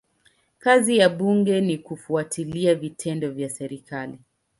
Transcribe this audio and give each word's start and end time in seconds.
Kazi 0.59 0.97
ya 0.97 1.09
bunge 1.09 1.61
ni 1.61 1.77
kufuatilia 1.77 2.75
vitendo 2.75 3.31
vya 3.31 3.49
serikali. 3.49 4.19